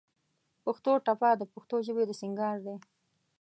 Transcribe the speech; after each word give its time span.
پښتو 0.63 0.91
ټپه 1.05 1.29
د 1.37 1.43
پښتو 1.53 1.75
ژبې 1.87 2.03
د 2.07 2.11
سينګار 2.19 2.57
دى. 2.65 2.75